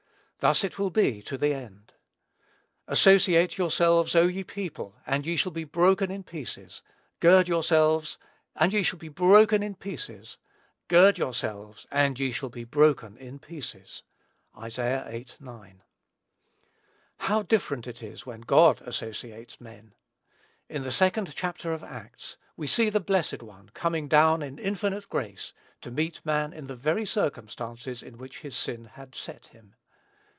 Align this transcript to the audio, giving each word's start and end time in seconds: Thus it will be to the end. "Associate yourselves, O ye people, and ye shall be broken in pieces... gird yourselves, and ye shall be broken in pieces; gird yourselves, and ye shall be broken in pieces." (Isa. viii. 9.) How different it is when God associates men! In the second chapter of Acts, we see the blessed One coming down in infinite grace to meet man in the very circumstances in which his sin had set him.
Thus 0.43 0.63
it 0.63 0.79
will 0.79 0.89
be 0.89 1.21
to 1.21 1.37
the 1.37 1.53
end. 1.53 1.93
"Associate 2.87 3.59
yourselves, 3.59 4.15
O 4.15 4.23
ye 4.25 4.43
people, 4.43 4.95
and 5.05 5.23
ye 5.23 5.35
shall 5.35 5.51
be 5.51 5.65
broken 5.65 6.09
in 6.09 6.23
pieces... 6.23 6.81
gird 7.19 7.47
yourselves, 7.47 8.17
and 8.55 8.73
ye 8.73 8.81
shall 8.81 8.97
be 8.97 9.07
broken 9.07 9.61
in 9.61 9.75
pieces; 9.75 10.39
gird 10.87 11.19
yourselves, 11.19 11.85
and 11.91 12.19
ye 12.19 12.31
shall 12.31 12.49
be 12.49 12.63
broken 12.63 13.17
in 13.17 13.37
pieces." 13.37 14.01
(Isa. 14.65 15.05
viii. 15.11 15.27
9.) 15.39 15.83
How 17.17 17.43
different 17.43 17.85
it 17.85 18.01
is 18.01 18.25
when 18.25 18.41
God 18.41 18.81
associates 18.81 19.61
men! 19.61 19.93
In 20.67 20.81
the 20.81 20.91
second 20.91 21.35
chapter 21.35 21.71
of 21.71 21.83
Acts, 21.83 22.37
we 22.57 22.65
see 22.65 22.89
the 22.89 22.99
blessed 22.99 23.43
One 23.43 23.69
coming 23.75 24.07
down 24.07 24.41
in 24.41 24.57
infinite 24.57 25.07
grace 25.07 25.53
to 25.81 25.91
meet 25.91 26.25
man 26.25 26.51
in 26.51 26.65
the 26.65 26.75
very 26.75 27.05
circumstances 27.05 28.01
in 28.01 28.17
which 28.17 28.39
his 28.39 28.57
sin 28.57 28.85
had 28.85 29.13
set 29.13 29.45
him. 29.49 29.75